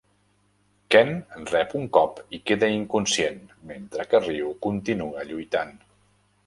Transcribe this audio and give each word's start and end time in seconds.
Ken 0.95 1.11
rep 1.51 1.75
un 1.81 1.85
cop 1.99 2.21
i 2.39 2.39
queda 2.47 2.71
inconscient, 2.79 3.41
mentre 3.75 4.09
que 4.15 4.25
Ryu 4.27 4.53
continua 4.69 5.29
lluitant. 5.33 5.81